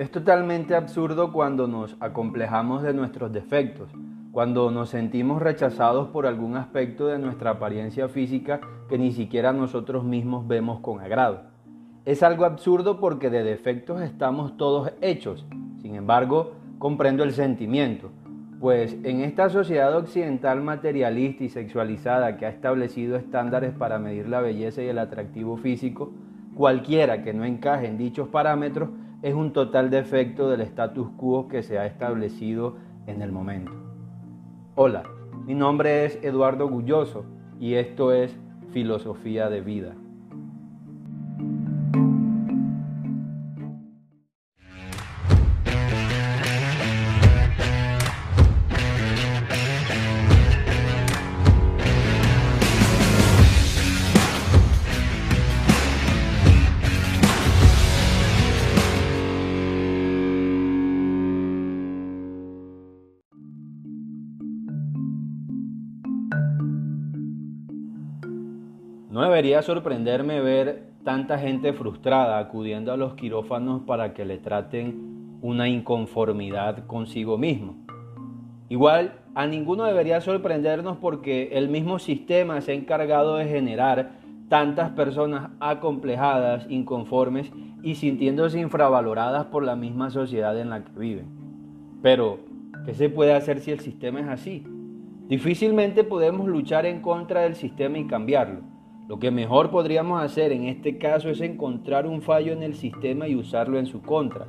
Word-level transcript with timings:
Es 0.00 0.10
totalmente 0.10 0.74
absurdo 0.74 1.30
cuando 1.30 1.66
nos 1.66 1.94
acomplejamos 2.00 2.82
de 2.82 2.94
nuestros 2.94 3.34
defectos, 3.34 3.90
cuando 4.32 4.70
nos 4.70 4.88
sentimos 4.88 5.42
rechazados 5.42 6.08
por 6.08 6.26
algún 6.26 6.56
aspecto 6.56 7.06
de 7.08 7.18
nuestra 7.18 7.50
apariencia 7.50 8.08
física 8.08 8.62
que 8.88 8.96
ni 8.96 9.12
siquiera 9.12 9.52
nosotros 9.52 10.02
mismos 10.02 10.48
vemos 10.48 10.80
con 10.80 11.02
agrado. 11.02 11.42
Es 12.06 12.22
algo 12.22 12.46
absurdo 12.46 12.98
porque 12.98 13.28
de 13.28 13.42
defectos 13.42 14.00
estamos 14.00 14.56
todos 14.56 14.90
hechos. 15.02 15.44
Sin 15.82 15.94
embargo, 15.94 16.52
comprendo 16.78 17.22
el 17.22 17.32
sentimiento, 17.32 18.08
pues 18.58 18.96
en 19.04 19.20
esta 19.20 19.50
sociedad 19.50 19.94
occidental 19.94 20.62
materialista 20.62 21.44
y 21.44 21.50
sexualizada 21.50 22.38
que 22.38 22.46
ha 22.46 22.48
establecido 22.48 23.18
estándares 23.18 23.74
para 23.74 23.98
medir 23.98 24.30
la 24.30 24.40
belleza 24.40 24.82
y 24.82 24.88
el 24.88 24.98
atractivo 24.98 25.58
físico, 25.58 26.10
cualquiera 26.54 27.22
que 27.22 27.34
no 27.34 27.44
encaje 27.44 27.86
en 27.86 27.98
dichos 27.98 28.28
parámetros 28.28 28.88
es 29.22 29.34
un 29.34 29.52
total 29.52 29.90
defecto 29.90 30.48
del 30.48 30.62
status 30.62 31.08
quo 31.16 31.48
que 31.48 31.62
se 31.62 31.78
ha 31.78 31.86
establecido 31.86 32.76
en 33.06 33.20
el 33.22 33.32
momento. 33.32 33.72
Hola, 34.76 35.02
mi 35.46 35.54
nombre 35.54 36.06
es 36.06 36.18
Eduardo 36.22 36.68
Gulloso 36.68 37.24
y 37.58 37.74
esto 37.74 38.12
es 38.12 38.34
Filosofía 38.72 39.50
de 39.50 39.60
Vida. 39.60 39.94
No 69.10 69.22
debería 69.22 69.60
sorprenderme 69.62 70.40
ver 70.40 70.84
tanta 71.02 71.36
gente 71.36 71.72
frustrada 71.72 72.38
acudiendo 72.38 72.92
a 72.92 72.96
los 72.96 73.14
quirófanos 73.14 73.82
para 73.82 74.14
que 74.14 74.24
le 74.24 74.38
traten 74.38 75.38
una 75.42 75.68
inconformidad 75.68 76.86
consigo 76.86 77.36
mismo. 77.36 77.74
Igual, 78.68 79.14
a 79.34 79.48
ninguno 79.48 79.82
debería 79.82 80.20
sorprendernos 80.20 80.96
porque 80.98 81.48
el 81.54 81.68
mismo 81.68 81.98
sistema 81.98 82.60
se 82.60 82.70
ha 82.70 82.74
encargado 82.76 83.34
de 83.34 83.46
generar 83.46 84.12
tantas 84.48 84.90
personas 84.90 85.50
acomplejadas, 85.58 86.66
inconformes 86.68 87.50
y 87.82 87.96
sintiéndose 87.96 88.60
infravaloradas 88.60 89.46
por 89.46 89.64
la 89.64 89.74
misma 89.74 90.10
sociedad 90.10 90.56
en 90.56 90.70
la 90.70 90.84
que 90.84 90.96
viven. 90.96 91.26
Pero, 92.00 92.38
¿qué 92.86 92.94
se 92.94 93.08
puede 93.08 93.32
hacer 93.32 93.58
si 93.58 93.72
el 93.72 93.80
sistema 93.80 94.20
es 94.20 94.28
así? 94.28 94.64
Difícilmente 95.26 96.04
podemos 96.04 96.46
luchar 96.46 96.86
en 96.86 97.00
contra 97.00 97.40
del 97.40 97.56
sistema 97.56 97.98
y 97.98 98.06
cambiarlo. 98.06 98.70
Lo 99.10 99.18
que 99.18 99.32
mejor 99.32 99.70
podríamos 99.70 100.22
hacer 100.22 100.52
en 100.52 100.66
este 100.66 100.96
caso 100.96 101.30
es 101.30 101.40
encontrar 101.40 102.06
un 102.06 102.22
fallo 102.22 102.52
en 102.52 102.62
el 102.62 102.76
sistema 102.76 103.26
y 103.26 103.34
usarlo 103.34 103.76
en 103.76 103.86
su 103.86 104.02
contra. 104.02 104.46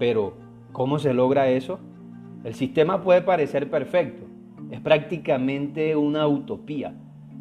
Pero, 0.00 0.32
¿cómo 0.72 0.98
se 0.98 1.14
logra 1.14 1.48
eso? 1.48 1.78
El 2.42 2.54
sistema 2.54 3.04
puede 3.04 3.22
parecer 3.22 3.70
perfecto, 3.70 4.24
es 4.72 4.80
prácticamente 4.80 5.94
una 5.94 6.26
utopía. 6.26 6.92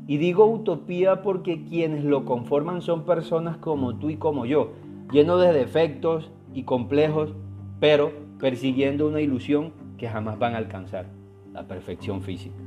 Y 0.06 0.18
digo 0.18 0.46
utopía 0.46 1.24
porque 1.24 1.66
quienes 1.66 2.04
lo 2.04 2.24
conforman 2.24 2.84
son 2.84 3.04
personas 3.04 3.58
como 3.58 3.96
tú 3.96 4.12
y 4.12 4.18
como 4.18 4.46
yo, 4.46 4.74
llenos 5.12 5.42
de 5.42 5.52
defectos 5.52 6.30
y 6.54 6.66
complejos, 6.66 7.34
pero 7.80 8.12
persiguiendo 8.40 9.08
una 9.08 9.22
ilusión 9.22 9.74
que 9.98 10.08
jamás 10.08 10.38
van 10.38 10.54
a 10.54 10.60
alcanzar, 10.60 11.08
la 11.52 11.68
perfección 11.68 12.22
física. 12.22 12.58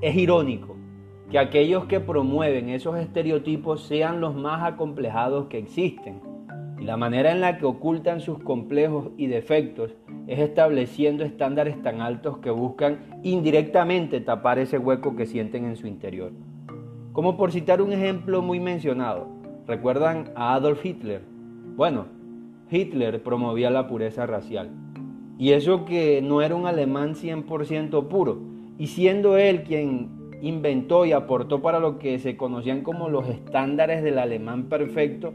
Es 0.00 0.16
irónico 0.16 0.71
que 1.32 1.38
aquellos 1.38 1.86
que 1.86 1.98
promueven 1.98 2.68
esos 2.68 2.98
estereotipos 2.98 3.84
sean 3.84 4.20
los 4.20 4.34
más 4.34 4.70
acomplejados 4.70 5.46
que 5.46 5.56
existen. 5.56 6.20
Y 6.78 6.84
la 6.84 6.98
manera 6.98 7.32
en 7.32 7.40
la 7.40 7.56
que 7.56 7.64
ocultan 7.64 8.20
sus 8.20 8.38
complejos 8.40 9.08
y 9.16 9.28
defectos 9.28 9.94
es 10.26 10.38
estableciendo 10.40 11.24
estándares 11.24 11.80
tan 11.82 12.02
altos 12.02 12.36
que 12.36 12.50
buscan 12.50 12.98
indirectamente 13.22 14.20
tapar 14.20 14.58
ese 14.58 14.76
hueco 14.76 15.16
que 15.16 15.24
sienten 15.24 15.64
en 15.64 15.76
su 15.76 15.86
interior. 15.86 16.32
Como 17.14 17.38
por 17.38 17.50
citar 17.50 17.80
un 17.80 17.94
ejemplo 17.94 18.42
muy 18.42 18.60
mencionado, 18.60 19.26
¿recuerdan 19.66 20.32
a 20.34 20.52
Adolf 20.52 20.84
Hitler? 20.84 21.22
Bueno, 21.76 22.08
Hitler 22.70 23.22
promovía 23.22 23.70
la 23.70 23.88
pureza 23.88 24.26
racial. 24.26 24.68
Y 25.38 25.52
eso 25.52 25.86
que 25.86 26.20
no 26.20 26.42
era 26.42 26.54
un 26.54 26.66
alemán 26.66 27.14
100% 27.14 28.08
puro. 28.08 28.38
Y 28.76 28.88
siendo 28.88 29.38
él 29.38 29.62
quien 29.62 30.21
inventó 30.42 31.06
y 31.06 31.12
aportó 31.12 31.62
para 31.62 31.78
lo 31.78 31.98
que 31.98 32.18
se 32.18 32.36
conocían 32.36 32.82
como 32.82 33.08
los 33.08 33.28
estándares 33.28 34.02
del 34.02 34.18
alemán 34.18 34.64
perfecto, 34.64 35.32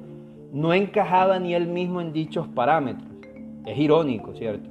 no 0.52 0.74
encajaba 0.74 1.40
ni 1.40 1.54
él 1.56 1.68
mismo 1.68 2.02
en 2.02 2.14
dichos 2.14 2.48
parámetros. 2.50 3.10
Es 3.66 3.78
irónico, 3.78 4.36
¿cierto? 4.36 4.70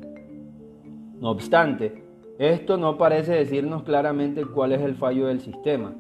No 1.21 1.31
obstante, 1.31 2.05
esto 2.39 2.77
no 2.77 2.99
parece 2.99 3.33
decirnos 3.33 3.83
claramente 3.83 4.45
cuál 4.45 4.73
es 4.73 4.83
el 4.83 4.95
fallo 4.95 5.27
del 5.27 5.41
sistema, 5.41 5.95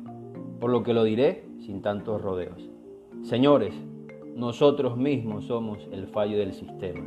por 0.60 0.70
lo 0.70 0.82
que 0.82 0.92
lo 0.92 1.04
diré 1.04 1.44
sin 1.60 1.80
tantos 1.80 2.20
rodeos. 2.20 2.70
Señores, 3.22 3.74
nosotros 4.34 4.98
mismos 4.98 5.46
somos 5.46 5.88
el 5.92 6.08
fallo 6.08 6.36
del 6.36 6.52
sistema. 6.52 7.02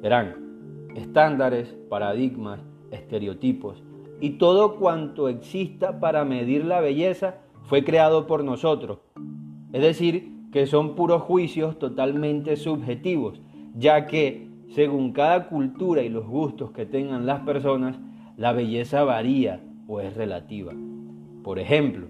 Verán, 0.00 0.88
estándares, 0.94 1.76
paradigmas, 1.90 2.60
estereotipos, 2.90 3.82
y 4.24 4.38
todo 4.38 4.76
cuanto 4.76 5.28
exista 5.28 6.00
para 6.00 6.24
medir 6.24 6.64
la 6.64 6.80
belleza 6.80 7.42
fue 7.64 7.84
creado 7.84 8.26
por 8.26 8.42
nosotros. 8.42 9.00
Es 9.70 9.82
decir, 9.82 10.32
que 10.50 10.66
son 10.66 10.94
puros 10.94 11.20
juicios 11.20 11.78
totalmente 11.78 12.56
subjetivos, 12.56 13.42
ya 13.74 14.06
que 14.06 14.48
según 14.70 15.12
cada 15.12 15.46
cultura 15.48 16.00
y 16.00 16.08
los 16.08 16.26
gustos 16.26 16.70
que 16.70 16.86
tengan 16.86 17.26
las 17.26 17.40
personas, 17.40 17.98
la 18.38 18.54
belleza 18.54 19.04
varía 19.04 19.60
o 19.88 20.00
es 20.00 20.16
relativa. 20.16 20.72
Por 21.42 21.58
ejemplo, 21.58 22.06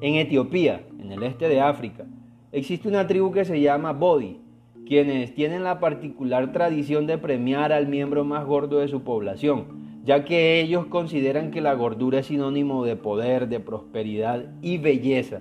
en 0.00 0.14
Etiopía, 0.14 0.86
en 0.98 1.12
el 1.12 1.22
este 1.22 1.50
de 1.50 1.60
África, 1.60 2.06
existe 2.50 2.88
una 2.88 3.06
tribu 3.06 3.30
que 3.30 3.44
se 3.44 3.60
llama 3.60 3.92
Bodi, 3.92 4.40
quienes 4.86 5.34
tienen 5.34 5.64
la 5.64 5.80
particular 5.80 6.50
tradición 6.50 7.06
de 7.06 7.18
premiar 7.18 7.74
al 7.74 7.88
miembro 7.88 8.24
más 8.24 8.46
gordo 8.46 8.78
de 8.78 8.88
su 8.88 9.02
población, 9.02 9.77
ya 10.04 10.24
que 10.24 10.60
ellos 10.60 10.86
consideran 10.86 11.50
que 11.50 11.60
la 11.60 11.74
gordura 11.74 12.20
es 12.20 12.26
sinónimo 12.26 12.84
de 12.84 12.96
poder, 12.96 13.48
de 13.48 13.60
prosperidad 13.60 14.46
y 14.62 14.78
belleza, 14.78 15.40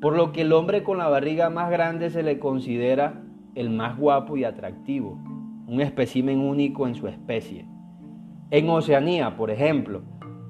por 0.00 0.16
lo 0.16 0.32
que 0.32 0.42
el 0.42 0.52
hombre 0.52 0.82
con 0.82 0.98
la 0.98 1.08
barriga 1.08 1.50
más 1.50 1.70
grande 1.70 2.10
se 2.10 2.22
le 2.22 2.38
considera 2.38 3.22
el 3.54 3.70
más 3.70 3.98
guapo 3.98 4.36
y 4.36 4.44
atractivo, 4.44 5.18
un 5.66 5.80
espécimen 5.80 6.40
único 6.40 6.86
en 6.86 6.94
su 6.94 7.08
especie. 7.08 7.66
En 8.50 8.70
Oceanía, 8.70 9.36
por 9.36 9.50
ejemplo, 9.50 10.02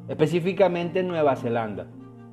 específicamente 0.09 1.01
en 1.01 1.09
Nueva 1.09 1.35
Zelanda, 1.37 1.89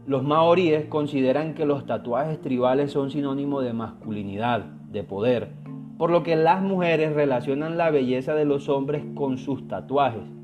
los 0.06 0.24
maoríes 0.24 0.86
consideran 0.86 1.56
que 1.56 1.66
los 1.66 1.86
tatuajes 1.88 2.40
tribales 2.42 2.92
son 2.92 3.10
sinónimo 3.10 3.62
de 3.62 3.74
masculinidad, 3.74 4.66
de 4.92 5.04
poder, 5.04 5.54
por 5.98 6.12
lo 6.12 6.22
que 6.22 6.36
las 6.36 6.62
mujeres 6.62 7.14
relacionan 7.14 7.78
la 7.78 7.90
belleza 7.90 8.36
de 8.36 8.46
los 8.46 8.70
hombres 8.70 9.04
con 9.16 9.38
sus 9.38 9.68
tatuajes 9.68 10.36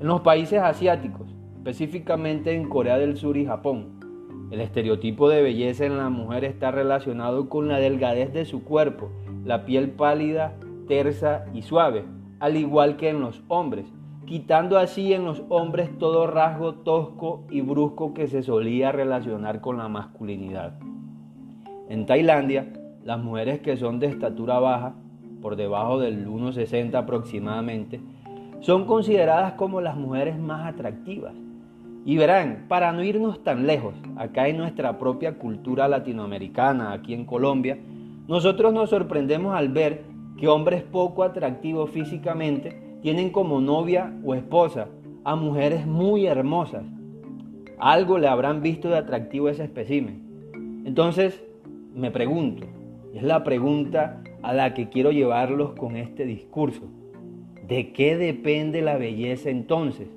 en 0.00 0.06
los 0.06 0.22
países 0.22 0.60
asiáticos, 0.60 1.28
específicamente 1.56 2.54
en 2.54 2.68
Corea 2.68 2.96
del 2.96 3.18
Sur 3.18 3.36
y 3.36 3.44
Japón, 3.44 4.00
el 4.50 4.62
estereotipo 4.62 5.28
de 5.28 5.42
belleza 5.42 5.84
en 5.84 5.98
la 5.98 6.08
mujer 6.08 6.44
está 6.44 6.70
relacionado 6.70 7.50
con 7.50 7.68
la 7.68 7.78
delgadez 7.78 8.32
de 8.32 8.46
su 8.46 8.64
cuerpo, 8.64 9.10
la 9.44 9.66
piel 9.66 9.90
pálida, 9.90 10.56
tersa 10.88 11.44
y 11.52 11.62
suave, 11.62 12.04
al 12.40 12.56
igual 12.56 12.96
que 12.96 13.10
en 13.10 13.20
los 13.20 13.42
hombres, 13.48 13.92
quitando 14.24 14.78
así 14.78 15.12
en 15.12 15.26
los 15.26 15.42
hombres 15.50 15.90
todo 15.98 16.26
rasgo 16.26 16.76
tosco 16.76 17.44
y 17.50 17.60
brusco 17.60 18.14
que 18.14 18.26
se 18.26 18.42
solía 18.42 18.92
relacionar 18.92 19.60
con 19.60 19.76
la 19.76 19.88
masculinidad. 19.88 20.78
En 21.90 22.06
Tailandia, 22.06 22.72
las 23.04 23.22
mujeres 23.22 23.60
que 23.60 23.76
son 23.76 24.00
de 24.00 24.06
estatura 24.06 24.58
baja, 24.60 24.94
por 25.42 25.56
debajo 25.56 26.00
del 26.00 26.26
1,60 26.26 26.94
aproximadamente, 26.94 28.00
son 28.60 28.84
consideradas 28.84 29.54
como 29.54 29.80
las 29.80 29.96
mujeres 29.96 30.38
más 30.38 30.72
atractivas. 30.72 31.34
Y 32.04 32.16
verán, 32.16 32.66
para 32.68 32.92
no 32.92 33.02
irnos 33.02 33.42
tan 33.44 33.66
lejos, 33.66 33.94
acá 34.16 34.48
en 34.48 34.56
nuestra 34.56 34.98
propia 34.98 35.34
cultura 35.38 35.88
latinoamericana, 35.88 36.92
aquí 36.92 37.12
en 37.12 37.24
Colombia, 37.24 37.78
nosotros 38.26 38.72
nos 38.72 38.90
sorprendemos 38.90 39.54
al 39.54 39.68
ver 39.68 40.02
que 40.38 40.48
hombres 40.48 40.82
poco 40.82 41.22
atractivos 41.22 41.90
físicamente 41.90 42.98
tienen 43.02 43.30
como 43.30 43.60
novia 43.60 44.14
o 44.24 44.34
esposa 44.34 44.88
a 45.24 45.36
mujeres 45.36 45.86
muy 45.86 46.26
hermosas. 46.26 46.84
Algo 47.78 48.18
le 48.18 48.28
habrán 48.28 48.62
visto 48.62 48.88
de 48.88 48.98
atractivo 48.98 49.48
ese 49.48 49.64
espécimen. 49.64 50.82
Entonces, 50.84 51.42
me 51.94 52.10
pregunto, 52.10 52.66
es 53.14 53.22
la 53.22 53.42
pregunta 53.44 54.22
a 54.42 54.54
la 54.54 54.74
que 54.74 54.88
quiero 54.88 55.12
llevarlos 55.12 55.72
con 55.72 55.96
este 55.96 56.24
discurso. 56.24 56.88
¿De 57.70 57.92
qué 57.92 58.16
depende 58.16 58.82
la 58.82 58.96
belleza 58.98 59.48
entonces? 59.48 60.08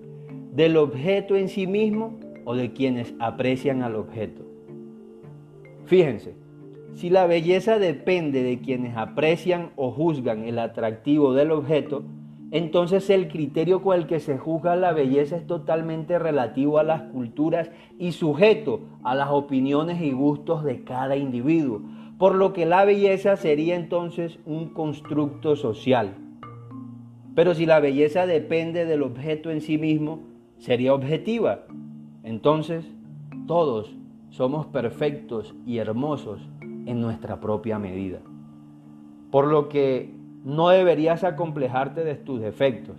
¿Del 0.55 0.75
objeto 0.75 1.35
en 1.35 1.49
sí 1.49 1.67
mismo 1.67 2.17
o 2.45 2.55
de 2.55 2.73
quienes 2.73 3.13
aprecian 3.19 3.83
al 3.83 3.95
objeto? 3.95 4.41
Fíjense, 5.85 6.33
si 6.95 7.11
la 7.11 7.27
belleza 7.27 7.77
depende 7.77 8.41
de 8.41 8.57
quienes 8.57 8.97
aprecian 8.97 9.69
o 9.75 9.91
juzgan 9.91 10.45
el 10.45 10.57
atractivo 10.57 11.35
del 11.35 11.51
objeto, 11.51 12.01
entonces 12.49 13.07
el 13.11 13.27
criterio 13.27 13.83
con 13.83 13.99
el 13.99 14.07
que 14.07 14.19
se 14.19 14.39
juzga 14.39 14.75
la 14.75 14.91
belleza 14.91 15.37
es 15.37 15.45
totalmente 15.45 16.17
relativo 16.17 16.79
a 16.79 16.83
las 16.83 17.03
culturas 17.03 17.69
y 17.99 18.13
sujeto 18.13 18.79
a 19.03 19.13
las 19.13 19.29
opiniones 19.29 20.01
y 20.01 20.11
gustos 20.11 20.63
de 20.63 20.83
cada 20.83 21.17
individuo, 21.17 21.83
por 22.17 22.33
lo 22.33 22.51
que 22.51 22.65
la 22.65 22.83
belleza 22.83 23.35
sería 23.35 23.75
entonces 23.75 24.39
un 24.47 24.69
constructo 24.69 25.55
social. 25.55 26.15
Pero 27.35 27.55
si 27.55 27.65
la 27.65 27.79
belleza 27.79 28.25
depende 28.25 28.85
del 28.85 29.01
objeto 29.01 29.49
en 29.49 29.61
sí 29.61 29.77
mismo, 29.77 30.21
sería 30.57 30.93
objetiva. 30.93 31.65
Entonces, 32.23 32.85
todos 33.47 33.95
somos 34.29 34.65
perfectos 34.67 35.55
y 35.65 35.77
hermosos 35.77 36.47
en 36.61 37.01
nuestra 37.01 37.39
propia 37.39 37.79
medida. 37.79 38.19
Por 39.31 39.47
lo 39.47 39.67
que 39.69 40.13
no 40.43 40.69
deberías 40.69 41.23
acomplejarte 41.23 42.03
de 42.03 42.15
tus 42.15 42.39
defectos. 42.39 42.97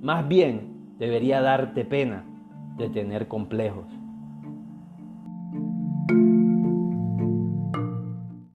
Más 0.00 0.26
bien, 0.26 0.94
debería 0.98 1.40
darte 1.40 1.84
pena 1.84 2.24
de 2.76 2.88
tener 2.88 3.28
complejos. 3.28 3.86